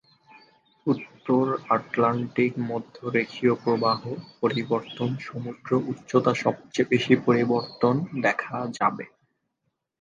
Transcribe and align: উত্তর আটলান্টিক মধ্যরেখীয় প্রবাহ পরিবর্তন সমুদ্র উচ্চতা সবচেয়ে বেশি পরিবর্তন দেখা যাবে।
উত্তর 0.87 1.45
আটলান্টিক 1.69 2.51
মধ্যরেখীয় 2.69 3.53
প্রবাহ 3.63 3.99
পরিবর্তন 4.41 5.09
সমুদ্র 5.27 5.69
উচ্চতা 5.91 6.33
সবচেয়ে 6.43 6.89
বেশি 6.89 7.13
পরিবর্তন 7.25 7.95
দেখা 8.21 8.57
যাবে। 8.79 9.05